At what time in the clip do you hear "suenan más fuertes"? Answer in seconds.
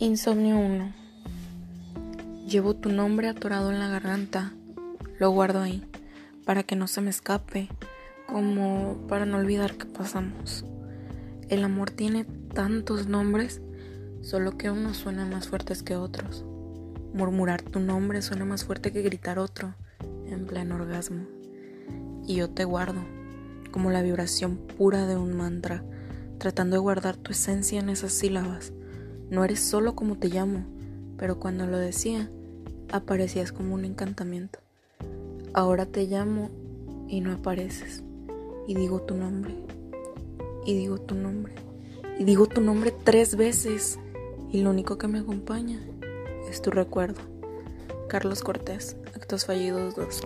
14.96-15.84